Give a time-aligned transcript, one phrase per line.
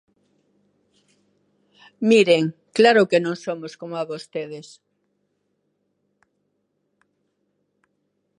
[2.09, 2.43] Miren,
[2.77, 4.67] claro que non somos coma vostedes.